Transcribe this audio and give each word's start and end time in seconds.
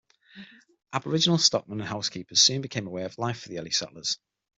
Aboriginal 0.93 1.37
stockmen 1.37 1.79
and 1.79 1.87
housekeepers 1.87 2.41
soon 2.41 2.63
became 2.63 2.87
a 2.87 2.89
way 2.89 3.03
of 3.03 3.19
life 3.19 3.39
for 3.43 3.49
the 3.49 3.59
early 3.59 3.69
settlers. 3.69 4.17